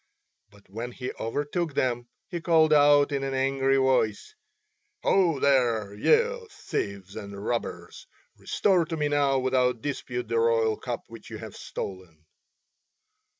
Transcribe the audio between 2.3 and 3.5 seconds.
called out in an